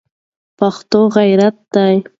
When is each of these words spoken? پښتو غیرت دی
پښتو 0.59 0.99
غیرت 1.15 1.55
دی 1.73 1.95